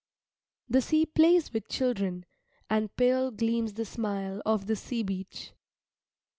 The 0.67 0.81
sea 0.81 1.05
plays 1.05 1.53
with 1.53 1.67
children, 1.67 2.25
and 2.71 2.95
pale 2.95 3.29
gleams 3.29 3.73
the 3.73 3.85
smile 3.85 4.41
of 4.47 4.65
the 4.65 4.75
sea 4.75 5.03
beach. 5.03 5.51